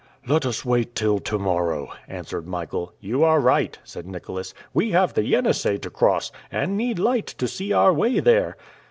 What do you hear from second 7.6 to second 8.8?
our way there!"